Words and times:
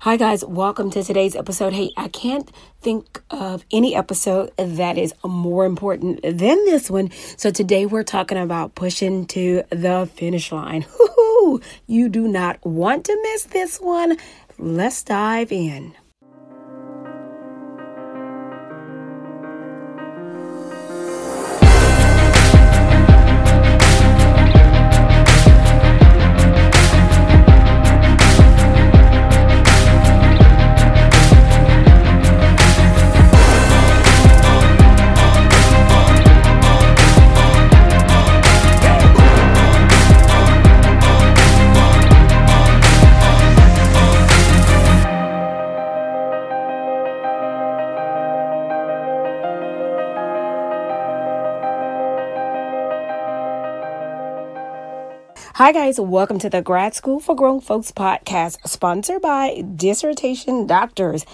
Hi, 0.00 0.18
guys. 0.18 0.44
Welcome 0.44 0.90
to 0.90 1.02
today's 1.02 1.34
episode. 1.34 1.72
Hey, 1.72 1.90
I 1.96 2.08
can't 2.08 2.50
think 2.82 3.22
of 3.30 3.64
any 3.72 3.96
episode 3.96 4.52
that 4.58 4.98
is 4.98 5.14
more 5.24 5.64
important 5.64 6.20
than 6.22 6.64
this 6.66 6.90
one. 6.90 7.10
So, 7.38 7.50
today 7.50 7.86
we're 7.86 8.04
talking 8.04 8.36
about 8.36 8.74
pushing 8.74 9.24
to 9.28 9.62
the 9.70 10.08
finish 10.14 10.52
line. 10.52 10.84
Woo-hoo! 10.98 11.62
You 11.86 12.10
do 12.10 12.28
not 12.28 12.64
want 12.64 13.06
to 13.06 13.18
miss 13.22 13.44
this 13.44 13.78
one. 13.78 14.18
Let's 14.58 15.02
dive 15.02 15.50
in. 15.50 15.94
Hi, 55.56 55.72
guys. 55.72 55.98
Welcome 55.98 56.38
to 56.40 56.50
the 56.50 56.60
Grad 56.60 56.94
School 56.94 57.18
for 57.18 57.34
Grown 57.34 57.62
Folks 57.62 57.90
podcast, 57.90 58.58
sponsored 58.68 59.22
by 59.22 59.64
Dissertation 59.74 60.66
Doctors. 60.66 61.24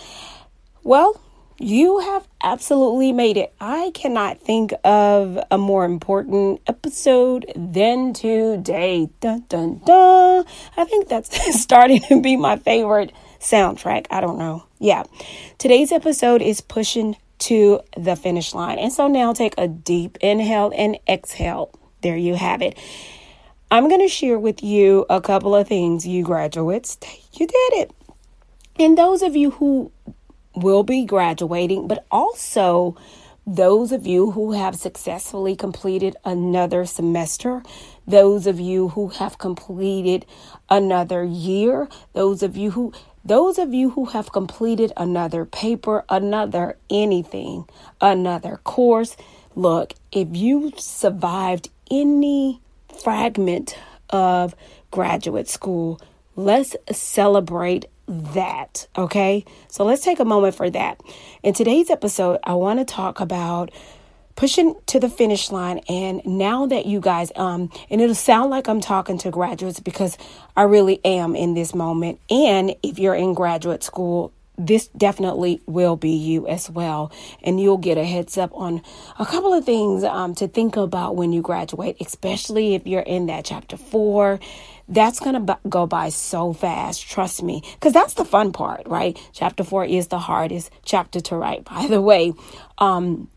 Well, 0.84 1.20
you 1.58 1.98
have 1.98 2.28
absolutely 2.40 3.10
made 3.10 3.36
it. 3.36 3.52
I 3.60 3.90
cannot 3.94 4.38
think 4.38 4.74
of 4.84 5.40
a 5.50 5.58
more 5.58 5.84
important 5.84 6.60
episode 6.68 7.50
than 7.56 8.12
today. 8.12 9.10
Dun, 9.18 9.44
dun, 9.48 9.80
dun. 9.84 10.44
I 10.76 10.84
think 10.84 11.08
that's 11.08 11.60
starting 11.60 12.00
to 12.02 12.22
be 12.22 12.36
my 12.36 12.58
favorite 12.58 13.12
soundtrack. 13.40 14.06
I 14.08 14.20
don't 14.20 14.38
know. 14.38 14.62
Yeah. 14.78 15.02
Today's 15.58 15.90
episode 15.90 16.42
is 16.42 16.60
pushing 16.60 17.16
to 17.40 17.80
the 17.96 18.14
finish 18.14 18.54
line. 18.54 18.78
And 18.78 18.92
so 18.92 19.08
now 19.08 19.32
take 19.32 19.54
a 19.58 19.66
deep 19.66 20.16
inhale 20.20 20.72
and 20.76 20.96
exhale. 21.08 21.72
There 22.02 22.16
you 22.16 22.36
have 22.36 22.62
it. 22.62 22.78
I'm 23.72 23.88
going 23.88 24.02
to 24.02 24.08
share 24.08 24.38
with 24.38 24.62
you 24.62 25.06
a 25.08 25.22
couple 25.22 25.54
of 25.54 25.66
things, 25.66 26.06
you 26.06 26.24
graduates. 26.24 26.98
You 27.32 27.46
did 27.46 27.72
it. 27.72 27.90
And 28.78 28.98
those 28.98 29.22
of 29.22 29.34
you 29.34 29.52
who 29.52 29.90
will 30.54 30.82
be 30.82 31.06
graduating, 31.06 31.88
but 31.88 32.04
also 32.10 32.98
those 33.46 33.90
of 33.90 34.06
you 34.06 34.32
who 34.32 34.52
have 34.52 34.74
successfully 34.74 35.56
completed 35.56 36.16
another 36.22 36.84
semester, 36.84 37.62
those 38.06 38.46
of 38.46 38.60
you 38.60 38.88
who 38.88 39.08
have 39.08 39.38
completed 39.38 40.26
another 40.68 41.24
year, 41.24 41.88
those 42.12 42.42
of 42.42 42.58
you 42.58 42.72
who 42.72 42.92
those 43.24 43.56
of 43.56 43.72
you 43.72 43.88
who 43.88 44.04
have 44.04 44.32
completed 44.32 44.92
another 44.98 45.46
paper, 45.46 46.04
another 46.10 46.76
anything, 46.90 47.64
another 48.02 48.58
course, 48.64 49.16
look, 49.54 49.94
if 50.10 50.36
you 50.36 50.72
survived 50.76 51.70
any 51.90 52.60
fragment 53.02 53.78
of 54.10 54.54
graduate 54.90 55.48
school. 55.48 56.00
Let's 56.36 56.76
celebrate 56.90 57.86
that. 58.06 58.86
Okay. 58.96 59.44
So 59.68 59.84
let's 59.84 60.02
take 60.02 60.20
a 60.20 60.24
moment 60.24 60.54
for 60.54 60.70
that. 60.70 61.00
In 61.42 61.54
today's 61.54 61.90
episode, 61.90 62.38
I 62.44 62.54
want 62.54 62.78
to 62.78 62.84
talk 62.84 63.20
about 63.20 63.70
pushing 64.34 64.74
to 64.86 64.98
the 64.98 65.08
finish 65.08 65.50
line 65.50 65.78
and 65.88 66.24
now 66.24 66.64
that 66.64 66.86
you 66.86 67.00
guys 67.00 67.30
um 67.36 67.70
and 67.90 68.00
it'll 68.00 68.14
sound 68.14 68.50
like 68.50 68.66
I'm 68.66 68.80
talking 68.80 69.18
to 69.18 69.30
graduates 69.30 69.78
because 69.78 70.16
I 70.56 70.62
really 70.62 71.04
am 71.04 71.36
in 71.36 71.52
this 71.52 71.74
moment 71.74 72.18
and 72.30 72.74
if 72.82 72.98
you're 72.98 73.14
in 73.14 73.34
graduate 73.34 73.82
school 73.82 74.32
this 74.66 74.88
definitely 74.88 75.60
will 75.66 75.96
be 75.96 76.10
you 76.10 76.46
as 76.48 76.70
well. 76.70 77.12
And 77.42 77.60
you'll 77.60 77.78
get 77.78 77.98
a 77.98 78.04
heads 78.04 78.38
up 78.38 78.50
on 78.54 78.82
a 79.18 79.26
couple 79.26 79.52
of 79.54 79.64
things 79.64 80.04
um, 80.04 80.34
to 80.36 80.48
think 80.48 80.76
about 80.76 81.16
when 81.16 81.32
you 81.32 81.42
graduate, 81.42 81.96
especially 82.00 82.74
if 82.74 82.86
you're 82.86 83.02
in 83.02 83.26
that 83.26 83.44
chapter 83.44 83.76
four. 83.76 84.40
That's 84.88 85.20
going 85.20 85.34
to 85.34 85.54
b- 85.54 85.68
go 85.70 85.86
by 85.86 86.10
so 86.10 86.52
fast, 86.52 87.08
trust 87.08 87.42
me, 87.42 87.62
because 87.74 87.92
that's 87.94 88.14
the 88.14 88.24
fun 88.24 88.52
part, 88.52 88.86
right? 88.86 89.18
Chapter 89.32 89.64
four 89.64 89.84
is 89.84 90.08
the 90.08 90.18
hardest 90.18 90.70
chapter 90.84 91.20
to 91.22 91.36
write, 91.36 91.64
by 91.66 91.86
the 91.88 92.00
way. 92.02 92.34
Um, 92.78 93.28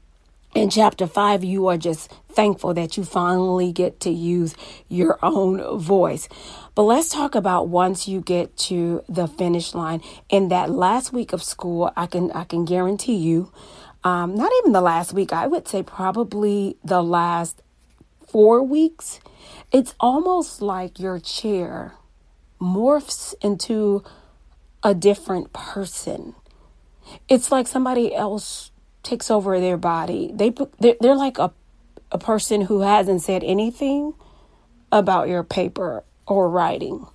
in 0.55 0.69
chapter 0.69 1.05
five, 1.05 1.43
you 1.43 1.67
are 1.67 1.77
just 1.77 2.11
thankful 2.31 2.73
that 2.73 2.97
you 2.97 3.03
finally 3.03 3.71
get 3.71 3.99
to 3.99 4.09
use 4.09 4.55
your 4.87 5.19
own 5.21 5.77
voice. 5.77 6.27
But 6.73 6.83
let's 6.83 7.09
talk 7.09 7.35
about 7.35 7.67
once 7.67 8.07
you 8.07 8.21
get 8.21 8.55
to 8.69 9.03
the 9.07 9.27
finish 9.27 9.75
line. 9.75 10.01
In 10.29 10.47
that 10.49 10.69
last 10.71 11.13
week 11.13 11.33
of 11.33 11.43
school, 11.43 11.91
I 11.95 12.07
can 12.07 12.31
I 12.31 12.45
can 12.45 12.63
guarantee 12.65 13.17
you, 13.17 13.51
um, 14.05 14.35
not 14.35 14.51
even 14.59 14.71
the 14.71 14.81
last 14.81 15.13
week, 15.13 15.33
I 15.33 15.45
would 15.45 15.67
say 15.67 15.83
probably 15.83 16.77
the 16.83 17.03
last 17.03 17.61
four 18.25 18.63
weeks. 18.63 19.19
It's 19.71 19.93
almost 19.99 20.61
like 20.61 20.99
your 20.99 21.19
chair 21.19 21.95
morphs 22.61 23.33
into 23.41 24.03
a 24.83 24.93
different 24.95 25.51
person. 25.51 26.33
It's 27.27 27.51
like 27.51 27.67
somebody 27.67 28.15
else 28.15 28.71
takes 29.05 29.31
over 29.31 29.59
their 29.59 29.77
body. 29.77 30.31
They 30.33 30.53
they're, 30.79 30.95
they're 30.99 31.15
like 31.15 31.37
a 31.37 31.53
a 32.11 32.17
person 32.17 32.61
who 32.61 32.81
hasn't 32.81 33.21
said 33.21 33.43
anything 33.43 34.13
about 34.91 35.27
your 35.27 35.43
paper 35.43 36.03
or 36.27 36.49
writing. 36.49 37.07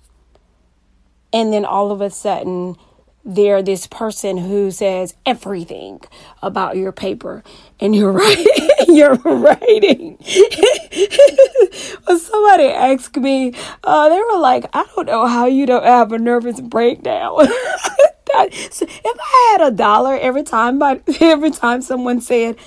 And 1.33 1.53
then 1.53 1.65
all 1.65 1.91
of 1.91 2.01
a 2.01 2.09
sudden, 2.09 2.75
they're 3.23 3.63
this 3.63 3.87
person 3.87 4.37
who 4.37 4.71
says 4.71 5.15
everything 5.25 6.01
about 6.41 6.75
your 6.77 6.91
paper 6.91 7.43
and 7.79 7.95
you're 7.95 8.11
writing 8.21 8.69
you're 8.87 9.15
writing 9.15 10.17
somebody 12.17 12.65
asked 12.65 13.15
me 13.17 13.53
uh, 13.83 14.09
they 14.09 14.19
were 14.19 14.39
like 14.39 14.65
i 14.73 14.85
don't 14.95 15.05
know 15.05 15.27
how 15.27 15.45
you 15.45 15.65
don't 15.65 15.83
have 15.83 16.11
a 16.11 16.17
nervous 16.17 16.59
breakdown 16.59 17.47
if 18.51 19.05
I 19.05 19.49
had 19.57 19.67
a 19.67 19.75
dollar 19.75 20.17
every 20.17 20.43
time, 20.43 20.79
but 20.79 21.01
every 21.21 21.51
time 21.51 21.81
someone 21.81 22.21
said, 22.21 22.57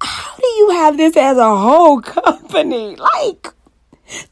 "How 0.00 0.36
do 0.36 0.46
you 0.46 0.70
have 0.70 0.96
this 0.96 1.16
as 1.16 1.38
a 1.38 1.56
whole 1.56 2.00
company?" 2.00 2.96
Like, 3.16 3.48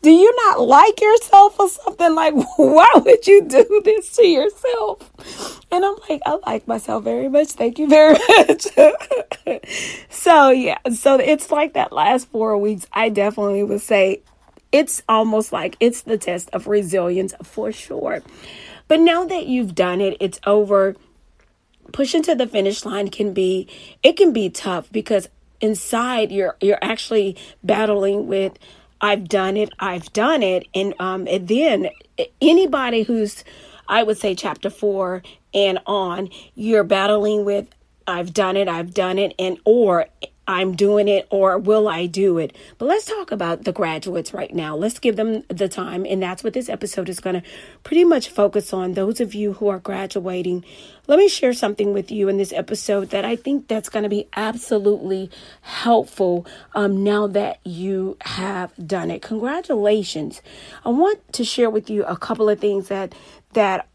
do 0.02 0.10
you 0.10 0.34
not 0.46 0.60
like 0.60 1.00
yourself 1.00 1.58
or 1.58 1.68
something? 1.68 2.14
Like, 2.14 2.34
why 2.56 2.88
would 2.94 3.26
you 3.26 3.44
do 3.44 3.82
this 3.84 4.14
to 4.16 4.26
yourself? 4.26 5.60
And 5.72 5.84
I'm 5.84 5.96
like, 6.08 6.20
I 6.24 6.38
like 6.46 6.68
myself 6.68 7.02
very 7.04 7.28
much. 7.28 7.48
Thank 7.48 7.78
you 7.78 7.88
very 7.88 8.16
much. 8.28 8.66
so 10.10 10.50
yeah, 10.50 10.78
so 10.92 11.16
it's 11.18 11.50
like 11.50 11.72
that 11.74 11.92
last 11.92 12.28
four 12.28 12.56
weeks. 12.58 12.86
I 12.92 13.08
definitely 13.08 13.64
would 13.64 13.80
say 13.80 14.22
it's 14.74 15.02
almost 15.08 15.52
like 15.52 15.76
it's 15.78 16.02
the 16.02 16.18
test 16.18 16.50
of 16.52 16.66
resilience 16.66 17.32
for 17.42 17.70
sure. 17.70 18.22
But 18.88 19.00
now 19.00 19.24
that 19.24 19.46
you've 19.46 19.74
done 19.74 20.00
it, 20.00 20.16
it's 20.20 20.40
over. 20.46 20.96
Pushing 21.92 22.22
to 22.24 22.34
the 22.34 22.46
finish 22.46 22.84
line 22.84 23.08
can 23.08 23.32
be 23.32 23.68
it 24.02 24.16
can 24.16 24.32
be 24.32 24.50
tough 24.50 24.90
because 24.90 25.28
inside 25.60 26.32
you're 26.32 26.56
you're 26.60 26.78
actually 26.82 27.36
battling 27.62 28.26
with 28.26 28.58
I've 29.00 29.28
done 29.28 29.56
it, 29.56 29.70
I've 29.78 30.12
done 30.12 30.42
it, 30.42 30.66
and 30.74 30.94
um 30.98 31.26
and 31.28 31.46
then 31.46 31.90
anybody 32.40 33.02
who's 33.02 33.44
I 33.86 34.02
would 34.02 34.18
say 34.18 34.34
chapter 34.34 34.70
4 34.70 35.22
and 35.52 35.78
on, 35.86 36.30
you're 36.54 36.84
battling 36.84 37.44
with 37.44 37.68
I've 38.06 38.32
done 38.32 38.56
it, 38.56 38.66
I've 38.68 38.94
done 38.94 39.18
it, 39.18 39.34
and 39.38 39.58
or 39.64 40.06
I'm 40.46 40.74
doing 40.74 41.08
it 41.08 41.26
or 41.30 41.58
will 41.58 41.88
I 41.88 42.06
do 42.06 42.38
it? 42.38 42.54
But 42.78 42.86
let's 42.86 43.06
talk 43.06 43.32
about 43.32 43.64
the 43.64 43.72
graduates 43.72 44.34
right 44.34 44.54
now. 44.54 44.76
Let's 44.76 44.98
give 44.98 45.16
them 45.16 45.42
the 45.48 45.68
time. 45.68 46.04
And 46.04 46.22
that's 46.22 46.44
what 46.44 46.52
this 46.52 46.68
episode 46.68 47.08
is 47.08 47.20
going 47.20 47.40
to 47.40 47.48
pretty 47.82 48.04
much 48.04 48.28
focus 48.28 48.72
on. 48.72 48.92
Those 48.92 49.20
of 49.20 49.34
you 49.34 49.54
who 49.54 49.68
are 49.68 49.78
graduating, 49.78 50.64
let 51.06 51.18
me 51.18 51.28
share 51.28 51.54
something 51.54 51.92
with 51.92 52.10
you 52.10 52.28
in 52.28 52.36
this 52.36 52.52
episode 52.52 53.10
that 53.10 53.24
I 53.24 53.36
think 53.36 53.68
that's 53.68 53.88
going 53.88 54.02
to 54.02 54.08
be 54.08 54.28
absolutely 54.36 55.30
helpful 55.62 56.46
um, 56.74 57.02
now 57.02 57.26
that 57.28 57.60
you 57.64 58.16
have 58.20 58.72
done 58.86 59.10
it. 59.10 59.22
Congratulations. 59.22 60.42
I 60.84 60.90
want 60.90 61.20
to 61.32 61.44
share 61.44 61.70
with 61.70 61.88
you 61.88 62.04
a 62.04 62.16
couple 62.16 62.50
of 62.50 62.60
things 62.60 62.88
that, 62.88 63.14
that 63.54 63.88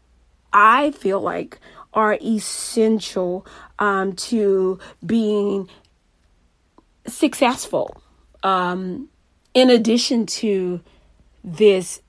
I 0.52 0.90
feel 0.92 1.20
like 1.20 1.60
are 1.92 2.18
essential 2.22 3.46
um, 3.78 4.12
to 4.14 4.78
being 5.04 5.68
successful. 7.14 8.02
Um, 8.42 9.08
in 9.54 9.70
addition 9.70 10.26
to 10.26 10.80
this 11.42 12.00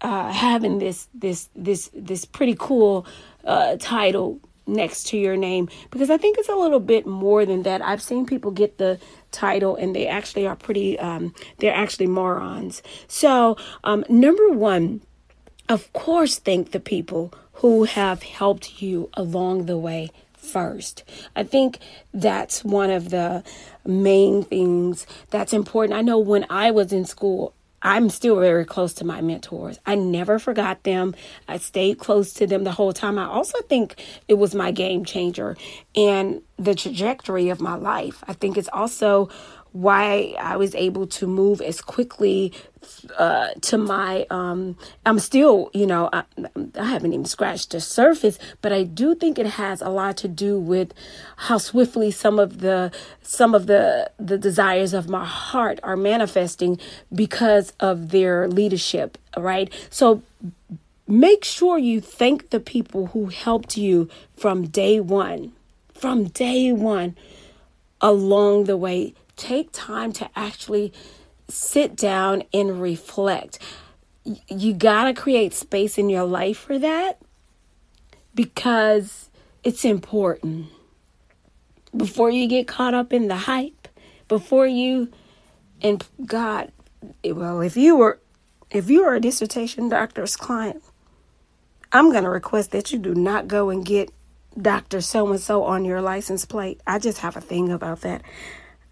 uh, 0.00 0.32
having 0.32 0.78
this 0.78 1.08
this 1.14 1.48
this 1.54 1.90
this 1.94 2.24
pretty 2.24 2.56
cool 2.58 3.06
uh, 3.44 3.76
title 3.78 4.40
next 4.66 5.08
to 5.08 5.16
your 5.16 5.36
name 5.36 5.68
because 5.90 6.10
I 6.10 6.16
think 6.16 6.38
it's 6.38 6.48
a 6.48 6.54
little 6.54 6.80
bit 6.80 7.06
more 7.06 7.44
than 7.46 7.62
that. 7.62 7.82
I've 7.82 8.02
seen 8.02 8.26
people 8.26 8.50
get 8.50 8.78
the 8.78 8.98
title 9.30 9.76
and 9.76 9.94
they 9.94 10.06
actually 10.06 10.46
are 10.46 10.56
pretty 10.56 10.98
um, 10.98 11.34
they're 11.58 11.74
actually 11.74 12.08
morons. 12.08 12.82
So 13.06 13.56
um, 13.84 14.04
number 14.08 14.50
one, 14.50 15.02
of 15.68 15.92
course, 15.92 16.38
thank 16.38 16.72
the 16.72 16.80
people 16.80 17.32
who 17.54 17.84
have 17.84 18.22
helped 18.22 18.82
you 18.82 19.08
along 19.14 19.66
the 19.66 19.78
way 19.78 20.10
first. 20.42 21.04
I 21.36 21.44
think 21.44 21.78
that's 22.12 22.64
one 22.64 22.90
of 22.90 23.10
the 23.10 23.42
main 23.86 24.42
things 24.42 25.06
that's 25.30 25.52
important. 25.52 25.98
I 25.98 26.02
know 26.02 26.18
when 26.18 26.46
I 26.50 26.70
was 26.70 26.92
in 26.92 27.04
school, 27.04 27.54
I'm 27.84 28.10
still 28.10 28.38
very 28.38 28.64
close 28.64 28.92
to 28.94 29.04
my 29.04 29.20
mentors. 29.20 29.80
I 29.84 29.96
never 29.96 30.38
forgot 30.38 30.84
them. 30.84 31.14
I 31.48 31.58
stayed 31.58 31.98
close 31.98 32.32
to 32.34 32.46
them 32.46 32.62
the 32.62 32.72
whole 32.72 32.92
time. 32.92 33.18
I 33.18 33.26
also 33.26 33.60
think 33.62 33.96
it 34.28 34.34
was 34.34 34.54
my 34.54 34.70
game 34.70 35.04
changer 35.04 35.56
and 35.96 36.42
the 36.58 36.76
trajectory 36.76 37.48
of 37.48 37.60
my 37.60 37.74
life. 37.74 38.22
I 38.28 38.34
think 38.34 38.56
it's 38.56 38.68
also 38.72 39.30
why 39.72 40.34
I 40.38 40.56
was 40.56 40.74
able 40.74 41.06
to 41.08 41.26
move 41.26 41.60
as 41.60 41.80
quickly 41.80 42.52
uh, 43.18 43.48
to 43.62 43.78
my. 43.78 44.26
Um, 44.30 44.76
I'm 45.06 45.18
still, 45.18 45.70
you 45.72 45.86
know, 45.86 46.08
I, 46.12 46.24
I 46.78 46.84
haven't 46.84 47.12
even 47.12 47.24
scratched 47.24 47.70
the 47.70 47.80
surface, 47.80 48.38
but 48.60 48.72
I 48.72 48.82
do 48.84 49.14
think 49.14 49.38
it 49.38 49.46
has 49.46 49.80
a 49.80 49.88
lot 49.88 50.16
to 50.18 50.28
do 50.28 50.58
with 50.58 50.92
how 51.36 51.58
swiftly 51.58 52.10
some 52.10 52.38
of 52.38 52.60
the 52.60 52.92
some 53.22 53.54
of 53.54 53.66
the 53.66 54.10
the 54.18 54.38
desires 54.38 54.92
of 54.94 55.08
my 55.08 55.24
heart 55.24 55.80
are 55.82 55.96
manifesting 55.96 56.78
because 57.14 57.72
of 57.80 58.10
their 58.10 58.48
leadership. 58.48 59.18
Right, 59.36 59.72
so 59.90 60.22
make 61.08 61.44
sure 61.44 61.78
you 61.78 62.00
thank 62.00 62.50
the 62.50 62.60
people 62.60 63.06
who 63.08 63.26
helped 63.26 63.76
you 63.76 64.08
from 64.36 64.66
day 64.66 65.00
one, 65.00 65.52
from 65.94 66.24
day 66.24 66.72
one 66.72 67.16
along 68.00 68.64
the 68.64 68.76
way 68.76 69.14
take 69.42 69.70
time 69.72 70.12
to 70.12 70.30
actually 70.36 70.92
sit 71.48 71.96
down 71.96 72.44
and 72.54 72.80
reflect. 72.80 73.58
You 74.48 74.72
got 74.72 75.04
to 75.04 75.14
create 75.14 75.52
space 75.52 75.98
in 75.98 76.08
your 76.08 76.24
life 76.24 76.58
for 76.58 76.78
that 76.78 77.20
because 78.34 79.30
it's 79.64 79.84
important. 79.84 80.66
Before 81.94 82.30
you 82.30 82.46
get 82.46 82.68
caught 82.68 82.94
up 82.94 83.12
in 83.12 83.28
the 83.28 83.36
hype, 83.36 83.88
before 84.28 84.66
you 84.66 85.10
and 85.82 86.06
God, 86.24 86.70
well, 87.24 87.60
if 87.60 87.76
you 87.76 87.96
were 87.96 88.20
if 88.70 88.88
you 88.88 89.02
are 89.02 89.14
a 89.14 89.20
dissertation 89.20 89.88
doctor's 89.88 90.36
client, 90.36 90.82
I'm 91.90 92.10
going 92.10 92.24
to 92.24 92.30
request 92.30 92.70
that 92.70 92.92
you 92.92 92.98
do 92.98 93.14
not 93.14 93.48
go 93.48 93.68
and 93.68 93.84
get 93.84 94.10
Dr. 94.60 95.00
So 95.00 95.30
and 95.30 95.40
so 95.40 95.64
on 95.64 95.84
your 95.84 96.00
license 96.00 96.44
plate. 96.44 96.80
I 96.86 96.98
just 96.98 97.18
have 97.18 97.36
a 97.36 97.40
thing 97.40 97.70
about 97.70 98.00
that. 98.02 98.22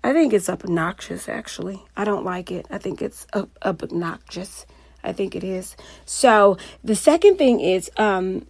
I 0.02 0.12
think 0.12 0.32
it's 0.32 0.48
obnoxious, 0.48 1.28
actually. 1.28 1.82
I 1.96 2.04
don't 2.04 2.24
like 2.24 2.50
it. 2.50 2.66
I 2.70 2.78
think 2.78 3.02
it's 3.02 3.26
obnoxious. 3.62 4.66
I 5.04 5.12
think 5.12 5.34
it 5.34 5.44
is. 5.44 5.76
So 6.04 6.56
the 6.82 6.96
second 6.96 7.36
thing 7.36 7.60
is 7.60 7.90
um, 7.96 8.46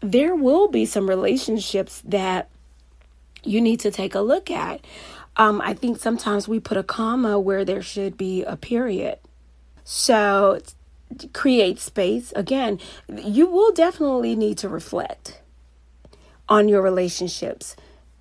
there 0.00 0.34
will 0.34 0.68
be 0.68 0.84
some 0.84 1.08
relationships 1.08 2.02
that 2.04 2.48
you 3.42 3.60
need 3.60 3.80
to 3.80 3.90
take 3.90 4.14
a 4.14 4.20
look 4.20 4.50
at. 4.50 4.84
Um, 5.36 5.60
I 5.62 5.74
think 5.74 5.98
sometimes 5.98 6.48
we 6.48 6.60
put 6.60 6.76
a 6.76 6.82
comma 6.82 7.38
where 7.38 7.64
there 7.64 7.82
should 7.82 8.16
be 8.16 8.44
a 8.44 8.56
period. 8.56 9.18
So 9.84 10.60
create 11.32 11.78
space. 11.78 12.32
Again, 12.36 12.80
you 13.08 13.46
will 13.46 13.72
definitely 13.72 14.36
need 14.36 14.58
to 14.58 14.68
reflect 14.68 15.40
on 16.48 16.68
your 16.68 16.82
relationships 16.82 17.76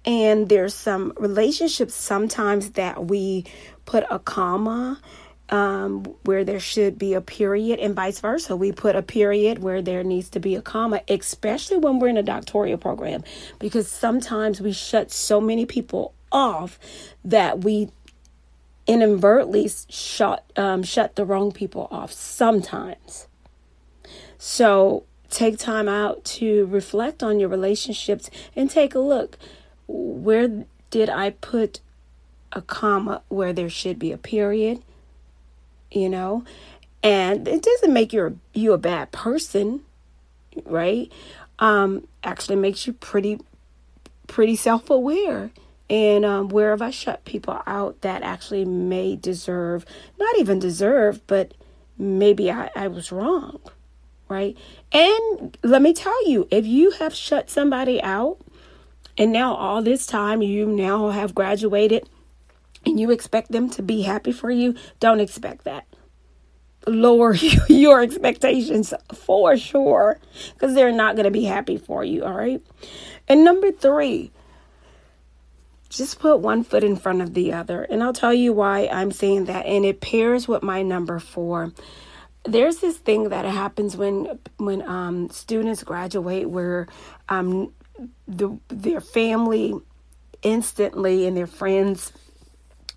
and 0.08 0.48
there's 0.48 0.74
some 0.74 1.12
relationships 1.18 1.94
sometimes 1.94 2.72
that 2.72 3.08
we 3.08 3.44
put 3.86 4.06
a 4.10 4.18
comma 4.18 5.00
um, 5.50 6.04
where 6.24 6.44
there 6.44 6.60
should 6.62 6.98
be 6.98 7.14
a 7.14 7.22
period, 7.22 7.80
and 7.80 7.94
vice 7.94 8.20
versa. 8.20 8.56
We 8.56 8.72
put 8.72 8.96
a 8.96 9.02
period 9.02 9.60
where 9.60 9.82
there 9.82 10.04
needs 10.04 10.30
to 10.30 10.40
be 10.40 10.56
a 10.56 10.62
comma, 10.62 11.02
especially 11.10 11.78
when 11.78 12.00
we're 12.00 12.08
in 12.08 12.18
a 12.18 12.24
doctoral 12.24 12.78
program, 12.78 13.24
because 13.60 13.90
sometimes 13.90 14.62
we 14.62 14.72
shut 14.72 15.12
so 15.12 15.40
many 15.40 15.66
people 15.66 16.14
off 16.32 16.80
that 17.24 17.64
we 17.64 17.90
inadvertently 18.88 19.70
shut 19.90 20.50
um, 20.56 20.84
shut 20.84 21.18
the 21.18 21.26
wrong 21.26 21.52
people 21.52 21.88
off. 21.92 22.14
Sometimes, 22.14 23.28
so 24.38 25.04
take 25.30 25.58
time 25.58 25.90
out 25.90 26.24
to 26.24 26.66
reflect 26.68 27.22
on 27.22 27.40
your 27.40 27.50
relationships 27.50 28.30
and 28.56 28.70
take 28.70 28.96
a 28.96 29.00
look 29.00 29.38
where 29.88 30.66
did 30.90 31.10
I 31.10 31.32
put 31.32 31.80
a 32.52 32.62
comma 32.62 33.22
where 33.28 33.54
there 33.54 33.70
should 33.70 34.00
be 34.00 34.12
a 34.12 34.18
period? 34.18 34.82
You 35.92 36.10
know, 36.10 36.44
and 37.02 37.48
it 37.48 37.64
doesn't 37.64 37.94
make 37.94 38.14
you 38.14 38.40
you 38.54 38.74
a 38.74 38.78
bad 38.78 39.12
person, 39.12 39.82
right? 40.66 41.12
Um, 41.60 42.08
actually 42.24 42.58
makes 42.58 42.86
you 42.86 42.94
pretty 42.94 43.40
pretty 44.28 44.56
self 44.56 44.90
aware. 44.90 45.52
And 45.90 46.26
um, 46.26 46.50
where 46.50 46.72
have 46.72 46.82
I 46.82 46.90
shut 46.90 47.24
people 47.24 47.62
out 47.66 48.02
that 48.02 48.22
actually 48.22 48.66
may 48.66 49.16
deserve, 49.16 49.86
not 50.20 50.38
even 50.38 50.60
deserve, 50.60 51.26
but 51.28 51.54
maybe 51.98 52.52
I, 52.52 52.70
I 52.76 52.90
was 52.90 53.10
wrong, 53.10 53.62
right? 54.28 54.58
And 54.92 55.58
let 55.64 55.82
me 55.82 55.94
tell 55.94 56.30
you, 56.30 56.46
if 56.52 56.66
you 56.66 56.92
have 56.92 57.16
shut 57.16 57.50
somebody 57.50 58.02
out 58.04 58.38
and 59.18 59.32
now, 59.32 59.56
all 59.56 59.82
this 59.82 60.06
time, 60.06 60.42
you 60.42 60.68
now 60.68 61.10
have 61.10 61.34
graduated 61.34 62.08
and 62.86 63.00
you 63.00 63.10
expect 63.10 63.52
them 63.52 63.70
to 63.72 63.82
be 63.82 64.04
happy 64.04 64.32
for 64.32 64.52
you. 64.52 64.76
Don't 65.00 65.20
expect 65.20 65.64
that. 65.64 65.88
Lower 66.86 67.34
your 67.68 68.02
expectations 68.02 68.94
for 69.14 69.58
sure 69.58 70.20
because 70.54 70.76
they're 70.76 70.92
not 70.92 71.16
going 71.16 71.26
to 71.26 71.32
be 71.32 71.46
happy 71.46 71.78
for 71.78 72.04
you. 72.04 72.24
All 72.24 72.34
right. 72.34 72.62
And 73.28 73.44
number 73.44 73.72
three, 73.72 74.32
just 75.90 76.20
put 76.20 76.40
one 76.40 76.64
foot 76.64 76.84
in 76.84 76.96
front 76.96 77.22
of 77.22 77.34
the 77.34 77.54
other. 77.54 77.84
And 77.84 78.04
I'll 78.04 78.14
tell 78.14 78.34
you 78.34 78.54
why 78.54 78.88
I'm 78.92 79.12
saying 79.12 79.46
that. 79.46 79.66
And 79.66 79.84
it 79.84 80.00
pairs 80.00 80.48
with 80.48 80.62
my 80.62 80.84
number 80.84 81.18
four 81.20 81.74
there's 82.48 82.78
this 82.78 82.98
thing 82.98 83.30
that 83.30 83.46
happens 83.46 83.98
when 83.98 84.40
when 84.58 84.82
um, 84.84 85.30
students 85.30 85.84
graduate 85.84 86.50
where 86.50 86.88
um, 87.30 87.74
the, 88.28 88.58
their 88.68 89.02
family 89.02 89.74
instantly 90.44 91.26
and 91.28 91.36
their 91.36 91.48
friends 91.48 92.12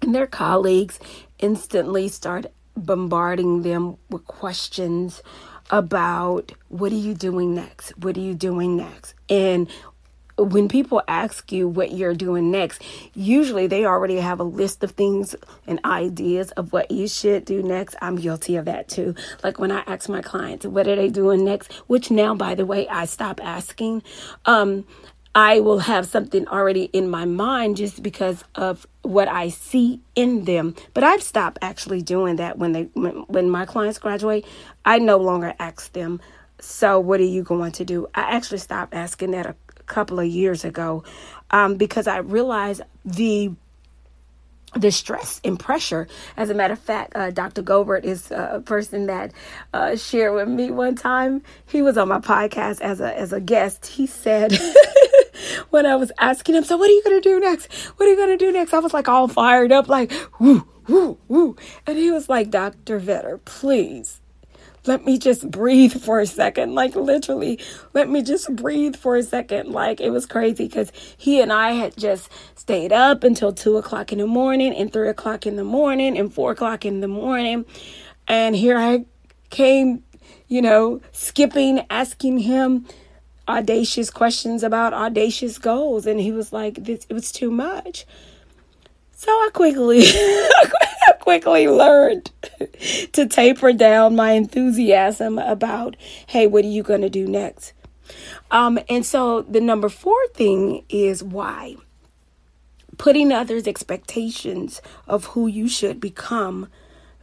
and 0.02 0.14
their 0.14 0.26
colleagues 0.26 0.99
instantly 1.38 2.09
start 2.09 2.47
bombarding 2.76 3.62
them 3.62 3.97
with 4.09 4.25
questions 4.26 5.23
about 5.71 6.52
what 6.69 6.92
are 6.92 6.97
you 6.97 7.14
doing 7.14 7.54
next? 7.54 7.90
What 7.99 8.16
are 8.16 8.21
you 8.21 8.35
doing 8.35 8.76
next? 8.76 9.14
And 9.28 9.69
when 10.45 10.69
people 10.69 11.03
ask 11.09 11.53
you 11.53 11.69
what 11.69 11.93
you're 11.93 12.15
doing 12.15 12.51
next, 12.51 12.83
usually 13.15 13.67
they 13.67 13.85
already 13.85 14.17
have 14.17 14.41
a 14.41 14.45
list 14.45 14.83
of 14.83 14.93
things 14.93 15.35
and 15.67 15.81
ideas 15.85 16.51
of 16.53 16.73
what 16.73 16.91
you 16.91 17.09
should 17.09 17.45
do 17.45 17.63
next. 17.63 17.97
I'm 18.01 18.17
guilty 18.17 18.57
of 18.57 18.65
that 18.67 18.89
too. 18.89 19.15
Like 19.43 19.59
when 19.59 19.71
I 19.73 19.81
ask 19.87 20.09
my 20.09 20.23
clients, 20.23 20.67
what 20.67 20.87
are 20.87 20.97
they 20.97 21.09
doing 21.09 21.45
next? 21.45 21.73
Which 21.89 22.11
now, 22.11 22.35
by 22.35 22.55
the 22.55 22.67
way, 22.67 22.89
I 22.89 23.05
stop 23.05 23.41
asking. 23.43 24.03
Um, 24.47 24.85
I 25.35 25.61
will 25.61 25.79
have 25.79 26.09
something 26.09 26.49
already 26.49 26.85
in 26.85 27.09
my 27.09 27.25
mind 27.25 27.77
just 27.77 28.03
because 28.03 28.43
of 28.57 28.87
what 29.03 29.29
I 29.29 29.49
see 29.49 30.01
in 30.17 30.45
them. 30.45 30.75
But 30.93 31.05
I've 31.05 31.23
stopped 31.23 31.59
actually 31.63 32.03
doing 32.03 32.37
that 32.37 32.59
when 32.59 32.73
they 32.73 32.83
when, 32.95 33.25
when 33.29 33.49
my 33.49 33.65
clients 33.65 33.99
graduate. 33.99 34.45
I 34.85 34.99
no 34.99 35.19
longer 35.19 35.55
ask 35.61 35.93
them, 35.93 36.21
"So 36.61 36.99
what 36.99 37.21
are 37.21 37.25
you 37.25 37.45
going 37.45 37.71
to 37.73 37.85
do?" 37.85 38.09
I 38.13 38.23
actually 38.23 38.59
stopped 38.59 38.93
asking 38.93 39.31
that 39.31 39.47
a 39.47 39.55
couple 39.91 40.19
of 40.19 40.27
years 40.27 40.65
ago 40.65 41.05
um, 41.51 41.77
because 41.77 42.07
I 42.07 42.19
realized 42.19 42.83
the 43.05 43.53
the 44.77 44.93
stress 44.93 45.41
and 45.45 45.59
pressure. 45.59 46.07
As 46.37 46.49
a 46.49 46.55
matter 46.55 46.75
of 46.75 46.79
fact, 46.79 47.17
uh, 47.17 47.31
Dr. 47.31 47.61
Gobert 47.61 48.05
is 48.05 48.31
a 48.31 48.63
person 48.65 49.07
that 49.07 49.33
uh, 49.75 49.97
shared 49.97 50.35
with 50.35 50.49
me 50.49 50.71
one 50.71 50.95
time. 50.95 51.43
He 51.67 51.83
was 51.83 51.99
on 51.99 52.07
my 52.09 52.21
podcast 52.21 52.81
as 52.81 53.01
a 53.01 53.17
as 53.19 53.33
a 53.33 53.41
guest. 53.41 53.87
He 53.87 54.07
said 54.07 54.57
when 55.71 55.87
I 55.87 55.97
was 55.97 56.13
asking 56.19 56.55
him, 56.55 56.65
"So 56.65 56.77
what 56.77 56.89
are 56.89 56.93
you 56.93 57.03
gonna 57.03 57.21
do 57.21 57.41
next? 57.41 57.73
What 57.99 58.07
are 58.07 58.13
you 58.13 58.17
gonna 58.17 58.37
do 58.37 58.53
next?" 58.53 58.73
I 58.73 58.79
was 58.79 58.95
like 58.95 59.09
all 59.09 59.27
fired 59.29 59.73
up, 59.73 59.89
like 59.89 60.13
woo 60.39 60.67
woo 60.89 61.19
woo, 61.29 61.57
and 61.87 61.99
he 61.99 62.13
was 62.13 62.29
like, 62.29 62.51
"Dr. 62.51 63.01
Vetter, 63.01 63.41
please." 63.45 64.20
Let 64.87 65.05
me 65.05 65.19
just 65.19 65.51
breathe 65.51 65.93
for 65.93 66.21
a 66.21 66.27
second. 66.27 66.75
Like, 66.75 66.95
literally, 66.97 67.59
let 67.93 68.09
me 68.09 68.23
just 68.23 68.55
breathe 68.57 68.97
for 68.97 69.17
a 69.17 69.23
second. 69.23 69.71
Like, 69.73 70.01
it 70.01 70.11
was 70.11 70.27
crazy 70.27 70.67
because 70.67 70.93
he 71.17 71.41
and 71.41 71.53
I 71.53 71.73
had 71.73 71.97
just 71.97 72.31
stayed 72.57 72.93
up 72.93 73.25
until 73.25 73.53
two 73.53 73.77
o'clock 73.77 74.13
in 74.13 74.19
the 74.19 74.27
morning, 74.27 74.75
and 74.75 74.93
three 74.93 75.09
o'clock 75.09 75.47
in 75.47 75.57
the 75.57 75.65
morning, 75.65 76.19
and 76.19 76.33
four 76.33 76.53
o'clock 76.53 76.85
in 76.85 77.01
the 77.01 77.09
morning. 77.09 77.65
And 78.29 78.55
here 78.55 78.79
I 78.79 79.05
came 79.51 80.05
you 80.51 80.61
know, 80.61 81.01
skipping, 81.13 81.87
asking 81.89 82.41
him 82.41 82.85
audacious 83.49 84.11
questions 84.11 84.63
about 84.63 84.93
audacious 84.93 85.59
goals. 85.59 86.07
And 86.07 86.21
he 86.21 86.33
was 86.33 86.53
like, 86.53 86.85
this, 86.85 87.07
it 87.09 87.15
was 87.15 87.33
too 87.33 87.51
much. 87.53 88.05
So 89.13 89.31
I 89.31 89.51
quickly, 89.55 90.01
quickly 91.31 91.69
learned 91.69 92.29
to 93.13 93.25
taper 93.25 93.73
down 93.73 94.17
my 94.17 94.33
enthusiasm 94.33 95.39
about, 95.39 95.95
hey, 96.27 96.49
what 96.49 96.65
are 96.65 96.69
you 96.69 96.83
going 96.83 97.03
to 97.03 97.09
do 97.09 97.25
next? 97.25 97.73
Um, 98.51 98.81
and 98.89 99.07
so 99.07 99.43
the 99.43 99.61
number 99.61 99.89
four 99.89 100.19
thing 100.35 100.85
is 100.89 101.23
why. 101.23 101.77
Putting 102.99 103.31
others' 103.31 103.69
expectations 103.69 104.83
of 105.07 105.27
who 105.27 105.47
you 105.47 105.69
should 105.69 106.01
become 106.01 106.69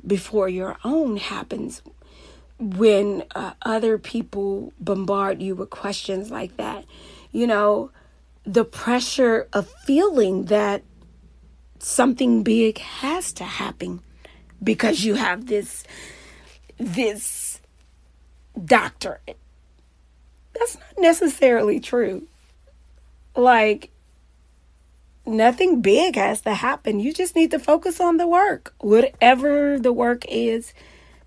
before 0.06 0.48
your 0.48 0.78
own 0.86 1.18
happens 1.18 1.82
when 2.58 3.26
uh, 3.36 3.56
other 3.64 3.98
people 3.98 4.72
bombard 4.80 5.42
you 5.42 5.54
with 5.54 5.70
questions 5.70 6.32
like 6.32 6.56
that. 6.56 6.86
You 7.34 7.46
know, 7.46 7.92
the 8.46 8.64
pressure 8.64 9.50
of 9.52 9.70
feeling 9.86 10.46
that 10.46 10.84
something 11.80 12.44
big 12.44 12.78
has 12.80 13.34
to 13.34 13.44
happen 13.44 14.02
because 14.64 15.04
you 15.04 15.16
have 15.16 15.48
this 15.48 15.84
this 16.78 17.60
doctorate. 18.64 19.38
That's 20.54 20.76
not 20.76 21.02
necessarily 21.02 21.80
true. 21.80 22.28
Like 23.36 23.92
nothing 25.26 25.82
big 25.82 26.16
has 26.16 26.42
to 26.42 26.54
happen. 26.54 27.00
You 27.00 27.14
just 27.14 27.36
need 27.36 27.52
to 27.52 27.60
focus 27.60 28.00
on 28.00 28.18
the 28.18 28.28
work. 28.28 28.74
Whatever 28.80 29.78
the 29.80 29.94
work 29.94 30.24
is 30.28 30.74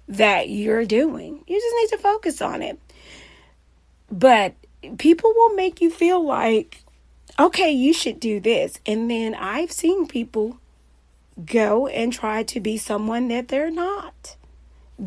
that 0.09 0.49
you're 0.49 0.85
doing. 0.85 1.45
You 1.47 1.61
just 1.61 1.76
need 1.76 1.97
to 1.97 2.02
focus 2.02 2.42
on 2.42 2.62
it. 2.62 2.80
But 4.11 4.54
people 4.99 5.33
will 5.35 5.54
make 5.54 5.80
you 5.80 5.90
feel 5.90 6.25
like 6.25 6.83
okay, 7.39 7.71
you 7.71 7.93
should 7.93 8.21
do 8.21 8.41
this. 8.41 8.81
And 8.87 9.11
then 9.11 9.35
I've 9.35 9.73
seen 9.73 10.07
people 10.07 10.59
go 11.45 11.87
and 11.87 12.13
try 12.13 12.43
to 12.43 12.61
be 12.61 12.77
someone 12.77 13.29
that 13.29 13.49
they're 13.49 13.71
not 13.71 14.37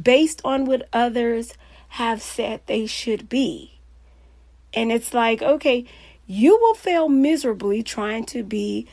based 0.01 0.41
on 0.43 0.65
what 0.65 0.87
others 0.91 1.53
have 1.89 2.21
said 2.21 2.61
they 2.65 2.85
should 2.85 3.29
be. 3.29 3.79
And 4.73 4.91
it's 4.91 5.13
like, 5.13 5.41
okay, 5.41 5.85
you 6.25 6.57
will 6.57 6.73
fail 6.73 7.09
miserably 7.09 7.83
trying 7.83 8.25
to 8.25 8.43
be 8.43 8.87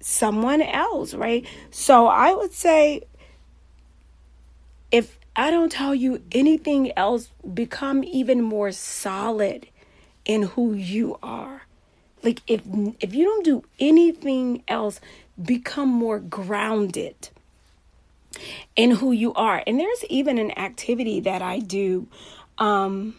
someone 0.00 0.62
else, 0.62 1.12
right? 1.12 1.44
So 1.70 2.06
I 2.06 2.32
would 2.32 2.52
say 2.52 3.02
if 4.90 5.18
I 5.36 5.50
don't 5.50 5.70
tell 5.70 5.94
you 5.94 6.22
anything 6.32 6.92
else, 6.96 7.30
become 7.52 8.02
even 8.04 8.42
more 8.42 8.72
solid 8.72 9.68
in 10.24 10.42
who 10.42 10.72
you 10.72 11.18
are. 11.22 11.62
Like 12.22 12.42
if 12.46 12.62
if 13.00 13.14
you 13.14 13.24
don't 13.24 13.44
do 13.44 13.64
anything 13.78 14.62
else, 14.68 15.00
become 15.42 15.88
more 15.88 16.18
grounded 16.18 17.30
in 18.76 18.92
who 18.92 19.12
you 19.12 19.34
are. 19.34 19.62
And 19.66 19.78
there's 19.78 20.04
even 20.06 20.38
an 20.38 20.56
activity 20.58 21.20
that 21.20 21.42
I 21.42 21.58
do 21.58 22.06
um, 22.58 23.16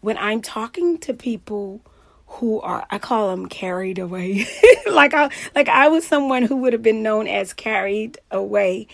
when 0.00 0.18
I'm 0.18 0.42
talking 0.42 0.98
to 0.98 1.14
people 1.14 1.80
who 2.26 2.60
are 2.60 2.86
I 2.90 2.98
call 2.98 3.30
them 3.30 3.46
carried 3.46 3.98
away. 3.98 4.46
like 4.90 5.14
I 5.14 5.30
like 5.54 5.68
I 5.68 5.88
was 5.88 6.06
someone 6.06 6.42
who 6.42 6.56
would 6.56 6.72
have 6.72 6.82
been 6.82 7.02
known 7.02 7.26
as 7.28 7.52
carried 7.52 8.18
away 8.30 8.86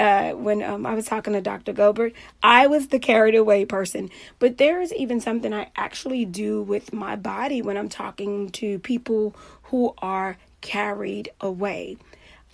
uh, 0.00 0.32
when 0.32 0.62
um, 0.62 0.86
I 0.86 0.94
was 0.94 1.06
talking 1.06 1.34
to 1.34 1.42
Dr. 1.42 1.74
Gilbert, 1.74 2.14
I 2.42 2.66
was 2.66 2.88
the 2.88 2.98
carried 2.98 3.36
away 3.36 3.66
person. 3.66 4.10
But 4.40 4.58
there 4.58 4.80
is 4.80 4.94
even 4.94 5.20
something 5.20 5.54
I 5.54 5.70
actually 5.76 6.24
do 6.24 6.62
with 6.62 6.92
my 6.92 7.16
body 7.16 7.62
when 7.62 7.76
I'm 7.76 7.90
talking 7.90 8.50
to 8.52 8.80
people 8.80 9.36
who 9.64 9.94
are 9.98 10.38
carried 10.62 11.30
away. 11.40 11.98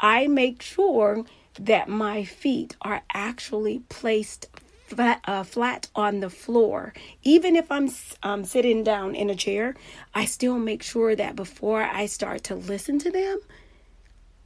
I 0.00 0.26
make 0.28 0.62
sure 0.62 1.24
that 1.60 1.88
my 1.88 2.24
feet 2.24 2.76
are 2.82 3.02
actually 3.14 3.80
placed 3.88 4.48
flat, 4.88 5.20
uh, 5.24 5.44
flat 5.44 5.88
on 5.94 6.20
the 6.20 6.30
floor. 6.30 6.92
Even 7.22 7.56
if 7.56 7.72
I'm 7.72 7.90
um, 8.22 8.44
sitting 8.44 8.84
down 8.84 9.14
in 9.14 9.30
a 9.30 9.36
chair, 9.36 9.74
I 10.14 10.26
still 10.26 10.58
make 10.58 10.82
sure 10.82 11.16
that 11.16 11.36
before 11.36 11.82
I 11.82 12.06
start 12.06 12.44
to 12.44 12.56
listen 12.56 12.98
to 13.00 13.10
them, 13.10 13.40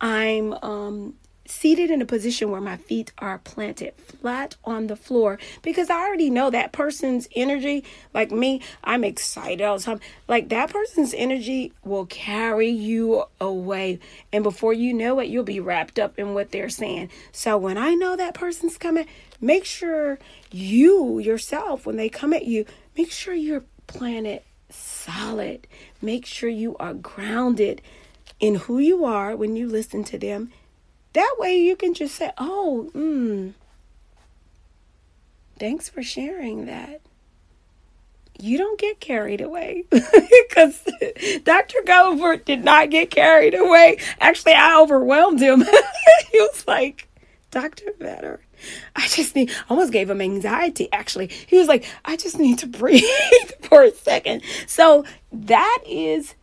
I'm 0.01 0.55
um, 0.55 1.15
seated 1.51 1.91
in 1.91 2.01
a 2.01 2.07
position 2.07 2.51
where 2.51 2.61
my 2.61 2.77
feet 2.77 3.13
are 3.19 3.39
planted 3.39 3.95
flat 3.97 4.57
on 4.65 4.87
the 4.87 4.97
floor 4.97 5.39
because 5.63 5.91
I 5.91 6.07
already 6.07 6.31
know 6.31 6.51
that 6.51 6.73
person's 6.73 7.29
energy, 7.35 7.85
like 8.15 8.31
me, 8.31 8.63
I'm 8.85 9.05
excited 9.05 9.63
all 9.63 9.79
the 9.79 9.85
time. 9.85 10.01
Like 10.29 10.49
that 10.51 10.71
person's 10.71 11.13
energy 11.15 11.73
will 11.85 12.07
carry 12.07 12.71
you 12.71 13.25
away. 13.41 13.99
And 14.33 14.43
before 14.43 14.73
you 14.73 14.95
know 14.95 15.19
it, 15.21 15.29
you'll 15.29 15.45
be 15.45 15.61
wrapped 15.61 15.99
up 15.99 16.19
in 16.19 16.35
what 16.35 16.53
they're 16.53 16.69
saying. 16.69 17.11
So 17.33 17.59
when 17.59 17.77
I 17.77 17.95
know 17.95 18.17
that 18.17 18.35
person's 18.35 18.79
coming, 18.79 19.07
make 19.41 19.65
sure 19.65 20.19
you 20.51 21.19
yourself, 21.19 21.87
when 21.87 21.97
they 21.97 22.09
come 22.09 22.33
at 22.33 22.47
you, 22.47 22.65
make 22.97 23.11
sure 23.11 23.35
you're 23.35 23.65
planted 23.87 24.43
solid. 24.69 25.67
Make 26.01 26.27
sure 26.27 26.49
you 26.49 26.77
are 26.79 26.95
grounded 26.95 27.83
in 28.39 28.55
who 28.55 28.79
you 28.79 29.05
are 29.05 29.37
when 29.37 29.57
you 29.57 29.69
listen 29.69 30.05
to 30.05 30.19
them 30.19 30.53
that 31.13 31.37
way 31.39 31.59
you 31.59 31.77
can 31.77 31.95
just 31.95 32.15
say, 32.15 32.31
oh, 32.39 32.91
mm, 32.95 33.53
thanks 35.59 35.89
for 35.89 36.03
sharing 36.03 36.67
that. 36.67 37.01
You 38.39 38.57
don't 38.57 38.81
get 38.81 39.01
carried 39.01 39.43
away 39.43 39.85
because 39.91 40.89
Dr. 41.45 41.79
Gilbert 41.85 42.47
did 42.47 42.65
not 42.65 42.89
get 42.89 43.11
carried 43.11 43.55
away. 43.55 43.99
Actually, 44.19 44.55
I 44.55 44.81
overwhelmed 44.81 45.41
him. 45.41 45.61
he 46.33 46.39
was 46.39 46.65
like, 46.67 47.09
Dr. 47.51 47.87
Vetter, 48.01 48.39
I 48.97 49.09
just 49.09 49.35
need, 49.35 49.51
almost 49.69 49.93
gave 49.93 50.09
him 50.09 50.21
anxiety 50.21 50.89
actually. 50.93 51.27
He 51.27 51.59
was 51.59 51.69
like, 51.69 51.85
I 52.05 52.17
just 52.17 52.39
need 52.39 52.59
to 52.61 52.67
breathe 52.69 53.03
for 53.63 53.83
a 53.83 53.93
second. 53.93 54.43
So 54.67 55.05
that 55.33 55.79
is 55.87 56.35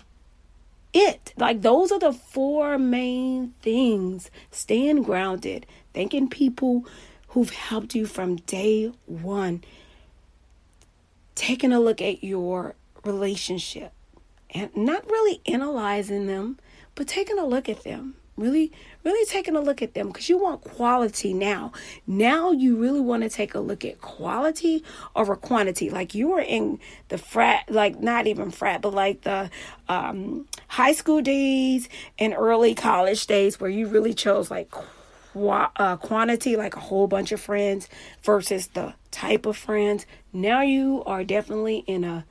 it. 0.93 1.33
Like 1.37 1.61
those 1.61 1.91
are 1.91 1.99
the 1.99 2.13
four 2.13 2.77
main 2.77 3.53
things. 3.61 4.29
Staying 4.51 5.03
grounded, 5.03 5.65
thanking 5.93 6.29
people 6.29 6.85
who've 7.29 7.49
helped 7.49 7.95
you 7.95 8.05
from 8.05 8.37
day 8.37 8.91
one. 9.05 9.63
Taking 11.35 11.71
a 11.71 11.79
look 11.79 12.01
at 12.01 12.23
your 12.23 12.75
relationship 13.03 13.93
and 14.49 14.75
not 14.75 15.05
really 15.09 15.41
analyzing 15.45 16.25
them, 16.27 16.57
but 16.95 17.07
taking 17.07 17.37
a 17.37 17.45
look 17.45 17.69
at 17.69 17.83
them 17.83 18.15
really 18.37 18.71
really 19.03 19.25
taking 19.25 19.55
a 19.55 19.61
look 19.61 19.81
at 19.81 19.93
them 19.93 20.07
because 20.07 20.29
you 20.29 20.37
want 20.37 20.61
quality 20.63 21.33
now. 21.33 21.71
Now 22.05 22.51
you 22.51 22.75
really 22.75 22.99
want 22.99 23.23
to 23.23 23.29
take 23.29 23.55
a 23.55 23.59
look 23.59 23.85
at 23.85 24.01
quality 24.01 24.83
over 25.15 25.35
quantity. 25.35 25.89
Like 25.89 26.13
you 26.13 26.29
were 26.29 26.41
in 26.41 26.79
the 27.09 27.17
frat 27.17 27.65
like 27.69 27.99
not 27.99 28.27
even 28.27 28.51
frat 28.51 28.81
but 28.81 28.93
like 28.93 29.21
the 29.21 29.49
um, 29.89 30.47
high 30.67 30.93
school 30.93 31.21
days 31.21 31.89
and 32.19 32.33
early 32.33 32.75
college 32.75 33.25
days 33.27 33.59
where 33.59 33.69
you 33.69 33.87
really 33.87 34.13
chose 34.13 34.51
like 34.51 34.69
qu- 34.71 35.47
uh, 35.77 35.97
quantity 35.97 36.55
like 36.55 36.75
a 36.75 36.79
whole 36.79 37.07
bunch 37.07 37.31
of 37.31 37.39
friends 37.39 37.87
versus 38.23 38.67
the 38.67 38.93
type 39.11 39.45
of 39.45 39.57
friends. 39.57 40.05
Now 40.33 40.61
you 40.61 41.03
are 41.05 41.23
definitely 41.23 41.83
in 41.87 42.03
a 42.03 42.25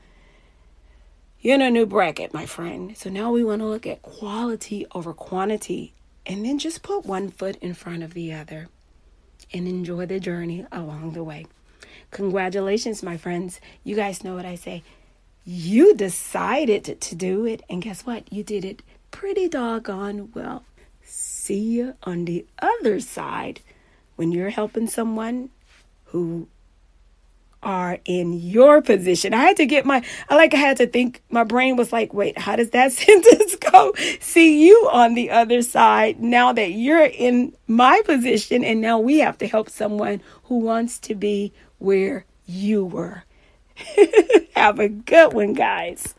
you're 1.47 1.55
in 1.55 1.62
a 1.62 1.71
new 1.71 1.87
bracket, 1.87 2.35
my 2.35 2.45
friend. 2.45 2.97
So 2.97 3.09
now 3.09 3.31
we 3.31 3.45
want 3.45 3.61
to 3.61 3.67
look 3.67 3.87
at 3.87 4.03
quality 4.03 4.85
over 4.91 5.15
quantity 5.15 5.93
and 6.26 6.45
then 6.45 6.59
just 6.59 6.83
put 6.83 7.07
one 7.07 7.31
foot 7.31 7.55
in 7.59 7.73
front 7.73 8.03
of 8.03 8.15
the 8.15 8.33
other 8.33 8.69
and 9.55 9.69
enjoy 9.69 10.07
the 10.07 10.19
journey 10.19 10.67
along 10.73 11.12
the 11.12 11.23
way. 11.23 11.47
Congratulations, 12.11 13.00
my 13.00 13.17
friends. 13.17 13.61
You 13.85 13.95
guys 13.95 14.25
know 14.25 14.35
what 14.35 14.45
I 14.45 14.57
say. 14.57 14.83
You 15.45 15.95
decided 15.95 17.00
to 17.00 17.15
do 17.15 17.47
it, 17.47 17.62
and 17.71 17.81
guess 17.81 18.05
what? 18.05 18.33
You 18.33 18.43
did 18.43 18.65
it 18.65 18.83
pretty 19.12 19.49
doggone 19.49 20.33
well. 20.35 20.65
See 21.05 21.62
you 21.62 21.95
on 22.03 22.25
the 22.25 22.45
other 22.59 22.99
side 22.99 23.61
when 24.17 24.33
you're 24.33 24.50
helping 24.50 24.88
someone 24.88 25.50
who 26.07 26.49
are 27.66 27.99
in 28.04 28.32
your 28.32 28.80
position. 28.80 29.35
I 29.35 29.42
had 29.42 29.56
to 29.56 29.66
get 29.66 29.85
my, 29.85 30.00
I 30.28 30.37
like, 30.37 30.54
I 30.54 30.58
had 30.58 30.76
to 30.76 30.87
think, 30.87 31.20
my 31.30 31.42
brain 31.42 31.75
was 31.75 31.92
like, 31.92 32.14
wait, 32.14 32.38
how 32.38 32.54
does 32.54 32.70
that 32.70 32.92
sentence 32.92 33.56
go? 33.56 33.92
See 34.20 34.64
you 34.64 34.88
on 34.92 35.14
the 35.14 35.30
other 35.30 35.62
side 35.62 36.20
now 36.23 36.52
that 36.52 36.70
you're 36.70 37.04
in 37.06 37.52
my 37.66 38.00
position, 38.04 38.62
and 38.62 38.80
now 38.80 39.00
we 39.00 39.18
have 39.18 39.37
to 39.38 39.49
help 39.49 39.68
someone 39.68 40.23
who 40.44 40.61
wants 40.61 41.00
to 41.00 41.16
be 41.16 41.52
where 41.78 42.25
you 42.46 42.85
were. 42.85 43.25
have 44.54 44.78
a 44.78 44.88
good 44.88 45.32
one, 45.32 45.52
guys. 45.52 46.14